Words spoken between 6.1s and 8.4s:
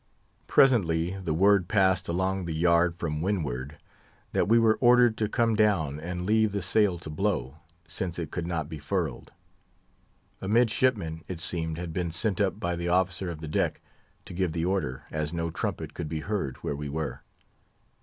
leave the sail to blow, since it